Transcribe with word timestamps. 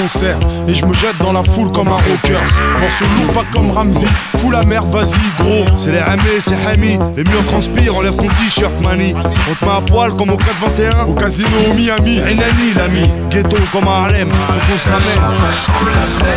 concert. 0.00 0.38
Et 0.68 0.74
je 0.74 0.84
me 0.84 0.94
jette 0.94 1.16
dans 1.18 1.32
la 1.32 1.42
foule 1.42 1.70
comme 1.70 1.88
un 1.88 1.96
rocker. 1.96 2.40
Morceau 2.80 3.04
lourd, 3.16 3.34
pas 3.34 3.44
comme 3.52 3.70
Ramsey. 3.70 4.06
Fous 4.38 4.50
la 4.50 4.62
merde, 4.62 4.90
vas-y, 4.90 5.42
gros. 5.42 5.64
C'est 5.76 5.92
les 5.92 5.98
Hamé, 5.98 6.40
c'est 6.40 6.56
Hami. 6.66 6.98
Les 7.16 7.24
murs 7.24 7.44
transpirent, 7.46 7.96
enlève 7.96 8.16
ton 8.16 8.28
t-shirt, 8.28 8.72
mani. 8.82 9.14
On 9.14 9.54
te 9.54 9.64
met 9.64 9.76
à 9.76 9.80
poil 9.80 10.12
comme 10.12 10.30
au 10.30 10.36
421. 10.36 11.04
Au 11.06 11.14
casino 11.14 11.48
au 11.70 11.74
Miami. 11.74 12.20
Renani, 12.20 12.74
l'ami. 12.76 13.10
Ghetto 13.30 13.56
comme 13.72 13.88
à 13.88 14.04
Harlem. 14.04 14.28
Faut 14.30 14.72
qu'on 14.72 14.78
se 14.78 14.88
ramène. 14.88 15.32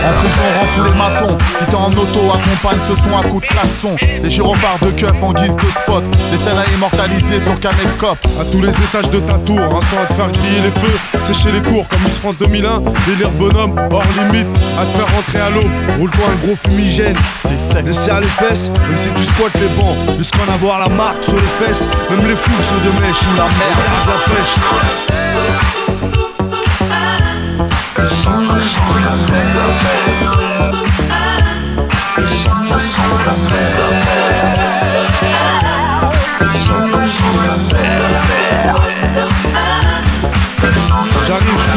En 0.00 0.12
prison, 0.20 0.46
rend 0.58 0.66
fou 0.66 0.84
les 0.84 0.98
matons. 0.98 1.38
Si 1.58 1.64
t'es 1.64 1.74
en 1.74 1.90
auto, 1.90 2.20
accompagne 2.32 2.80
ce 2.88 2.94
son 2.94 3.16
à 3.16 3.22
coups 3.28 3.42
de 3.42 3.52
klaxon. 3.52 3.96
Les 4.22 4.30
gyrophares 4.30 4.78
de 4.82 4.90
keuf 4.90 5.22
en 5.22 5.32
guise 5.32 5.56
de 5.56 5.70
spot. 5.70 6.04
Les 6.30 6.38
scènes 6.38 6.58
à 6.58 6.64
immortaliser 6.74 7.40
sur 7.40 7.58
caméscope. 7.58 8.18
À 8.40 8.44
tous 8.44 8.62
les 8.62 8.70
étages 8.70 9.10
de 9.10 9.20
ta 9.20 9.34
tour, 9.34 9.58
un 9.60 9.80
sang 9.80 9.96
à 10.02 10.06
te 10.06 10.14
faire 10.14 10.32
crier 10.32 10.60
les 10.60 10.70
feux, 10.70 11.20
sécher 11.20 11.52
les 11.52 11.60
cours 11.60 11.86
comme 11.88 12.02
Miss 12.02 12.18
France 12.18 12.38
2001, 12.38 12.80
délire 13.06 13.30
hors 13.56 14.04
limite, 14.18 14.48
à 14.78 14.84
te 14.84 14.96
faire 14.96 15.14
rentrer 15.14 15.40
à 15.40 15.50
l'eau. 15.50 15.68
Roule-toi 15.98 16.24
un 16.30 16.46
gros 16.46 16.56
fumigène, 16.56 17.16
C'est 17.36 17.58
sec. 17.58 17.84
Desserre 17.84 18.20
les 18.20 18.26
fesses, 18.26 18.70
même 18.88 18.98
si 18.98 19.08
tu 19.12 19.24
squattes 19.24 19.58
les 19.60 19.68
bancs, 19.80 19.96
jusqu'à 20.18 20.40
en 20.48 20.54
avoir 20.54 20.78
la 20.80 20.88
marque 20.88 21.22
sur 21.22 21.36
les 21.36 21.66
fesses, 21.66 21.88
même 22.10 22.26
les 22.26 22.36
fous 22.36 22.50
sont 22.50 22.80
de 22.84 22.90
mèche, 23.00 23.22
la 23.36 23.44
merde, 23.44 23.80
la 24.06 24.18
pêche. 24.34 24.56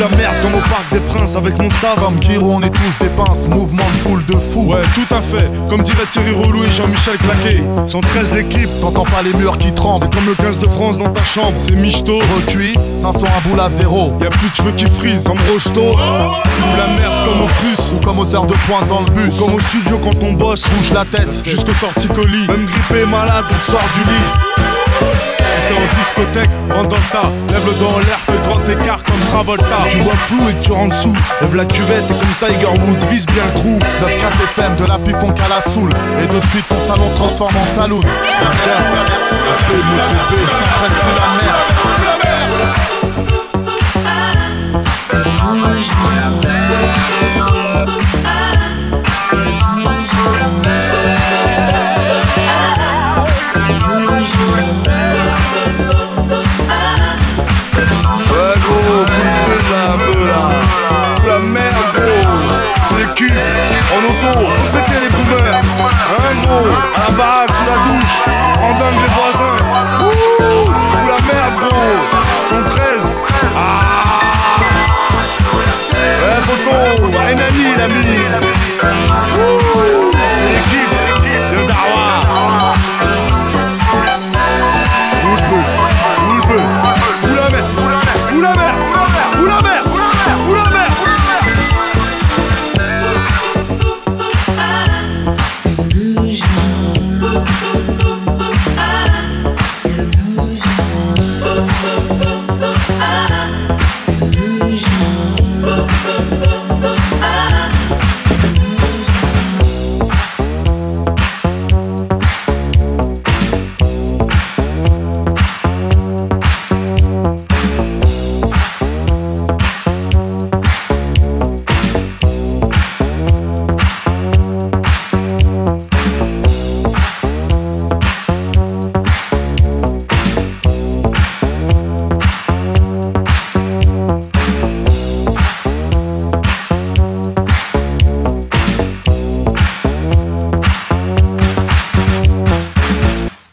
La 0.00 0.08
merde 0.16 0.34
comme 0.42 0.54
au 0.54 0.62
parc 0.62 0.90
des 0.92 1.00
princes 1.00 1.36
avec 1.36 1.58
mon 1.58 1.70
staff. 1.70 1.96
Comme 1.96 2.18
Kiro, 2.20 2.52
on 2.54 2.62
est 2.62 2.70
tous 2.70 3.04
des 3.04 3.10
pinces. 3.10 3.46
Mouvement 3.48 3.84
de 3.84 3.98
foule 3.98 4.24
de 4.26 4.32
fou. 4.32 4.72
Ouais, 4.72 4.82
tout 4.94 5.14
à 5.14 5.20
fait, 5.20 5.48
comme 5.68 5.82
dirait 5.82 6.06
Thierry 6.10 6.32
Roulou 6.32 6.64
et 6.64 6.70
Jean-Michel 6.70 7.18
Claquet. 7.18 7.62
113 7.86 8.32
l'équipe, 8.32 8.68
T'entends 8.80 9.04
pas 9.04 9.22
les 9.22 9.34
murs 9.34 9.58
qui 9.58 9.72
tremblent. 9.72 10.04
c'est 10.04 10.14
comme 10.14 10.26
le 10.26 10.34
15 10.34 10.58
de 10.58 10.66
France 10.66 10.98
dans 10.98 11.10
ta 11.10 11.22
chambre, 11.24 11.56
c'est 11.60 11.76
michto. 11.76 12.18
Recuit, 12.34 12.74
500 12.98 13.26
un 13.26 13.48
boule 13.48 13.60
à 13.60 13.68
zéro. 13.68 14.08
Y'a 14.22 14.30
plus 14.30 14.48
de 14.50 14.54
cheveux 14.56 14.72
qui 14.72 14.86
frisent, 14.86 15.24
comme 15.24 15.38
Rocheteau. 15.52 15.92
Sous 15.92 16.76
la 16.76 16.86
merde 16.98 17.12
comme 17.26 17.42
au 17.42 17.48
plus. 17.60 17.92
Ou 17.94 18.00
comme 18.04 18.18
aux 18.20 18.34
heures 18.34 18.46
de 18.46 18.54
pointe 18.66 18.88
dans 18.88 19.00
le 19.00 19.10
bus. 19.10 19.36
Comme 19.38 19.54
au 19.54 19.60
studio 19.60 19.98
quand 20.02 20.16
on 20.22 20.32
bosse, 20.32 20.62
Bouge 20.70 20.92
la 20.94 21.04
tête. 21.04 21.42
jusqu'au 21.44 21.72
torticolis. 21.80 22.46
Même 22.48 22.66
grippé, 22.66 23.04
malade, 23.06 23.44
on 23.50 23.70
sort 23.70 23.88
du 23.94 24.00
lit. 24.04 25.29
Si 25.50 25.60
t'es 25.68 25.74
en 25.74 25.86
discothèque, 25.98 26.50
rentre 26.70 26.88
dans 26.88 26.96
le 26.96 27.10
tas. 27.12 27.30
Lève 27.52 27.66
le 27.66 27.74
doigt 27.74 27.94
en 27.94 27.98
l'air, 27.98 28.18
fais 28.26 28.38
grand 28.46 28.60
écart 28.68 29.02
comme 29.02 29.20
Travolta. 29.30 29.80
Tu 29.88 29.98
vois 29.98 30.14
flou 30.14 30.48
et 30.48 30.54
tu 30.62 30.72
rentres 30.72 30.96
sous. 30.96 31.14
Lève 31.40 31.54
la 31.56 31.64
cuvette 31.64 32.04
et 32.10 32.14
comme 32.14 32.34
Tiger 32.40 32.66
Woods, 32.66 33.06
vise 33.10 33.26
bien 33.26 33.42
le 33.44 33.52
trou. 33.58 33.78
9 34.00 34.10
FM 34.56 34.76
de 34.76 34.84
la 34.86 34.98
pifon 34.98 35.32
qu'à 35.32 35.48
la 35.48 35.60
soule. 35.60 35.90
Et 36.22 36.26
de 36.26 36.40
suite, 36.40 36.68
ton 36.68 36.80
salon 36.80 37.08
se 37.08 37.14
transforme 37.14 37.56
en 37.56 37.64
saloon. 37.64 38.02
Ouais 58.30 58.54
gros, 58.64 59.06
faut 59.06 59.62
là 59.72 59.82
un 59.92 59.98
peu 59.98 60.20
là. 60.26 60.42
Sous 61.16 61.26
la 61.26 61.38
merde 61.38 61.88
gros. 61.94 62.24
C'est 62.90 63.10
culs. 63.14 63.32
En 63.94 64.00
auto, 64.08 64.30
faut 64.38 64.70
péter 64.76 64.98
les 65.02 65.10
boomers. 65.10 65.56
Hein 65.56 66.32
gros, 66.42 66.68
à 66.96 67.10
la 67.10 67.16
baraque, 67.16 67.52
sous 67.54 67.66
la 67.66 67.76
douche. 67.86 68.18
En 68.62 68.70
dingue 68.78 69.00
les 69.00 69.12
voisins. 69.16 69.58
Ouh, 70.04 70.66
sous 70.66 71.08
la 71.08 71.18
merde 71.32 71.56
gros. 71.58 71.98
113. 72.48 73.12
Ah. 73.56 73.58
Ouais 76.22 76.40
poteau, 76.46 77.06
Renani 77.06 77.66
l'ami. 77.78 78.10